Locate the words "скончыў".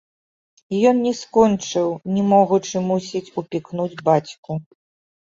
1.17-1.89